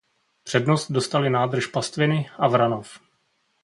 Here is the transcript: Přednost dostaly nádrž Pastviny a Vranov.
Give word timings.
Přednost 0.43 0.91
dostaly 0.91 1.29
nádrž 1.29 1.67
Pastviny 1.67 2.29
a 2.37 2.47
Vranov. 2.47 2.99